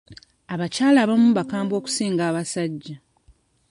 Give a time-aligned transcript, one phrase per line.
[0.53, 2.95] Abakyala abamu bakambwe okusinga abasajja.